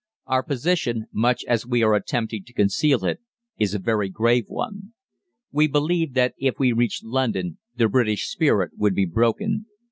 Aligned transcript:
Our 0.25 0.41
position, 0.41 1.05
much 1.13 1.45
as 1.45 1.67
we 1.67 1.83
are 1.83 1.93
attempting 1.93 2.43
to 2.45 2.53
conceal 2.53 3.05
it, 3.05 3.19
is 3.59 3.75
a 3.75 3.77
very 3.77 4.09
grave 4.09 4.45
one. 4.47 4.93
We 5.51 5.67
believed 5.67 6.15
that 6.15 6.33
if 6.39 6.57
we 6.57 6.71
reached 6.71 7.03
London 7.03 7.59
the 7.75 7.87
British 7.87 8.27
spirit 8.27 8.71
would 8.79 8.95
be 8.95 9.05
broken. 9.05 9.67